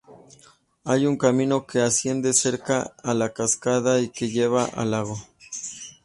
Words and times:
Hay 0.83 1.05
un 1.05 1.15
camino 1.15 1.67
que 1.67 1.79
asciende 1.79 2.33
cerca 2.33 2.95
a 3.03 3.13
la 3.13 3.33
cascada 3.33 3.99
y 3.99 4.09
que 4.09 4.29
lleva 4.29 4.65
al 4.65 4.89
lago. 4.89 5.15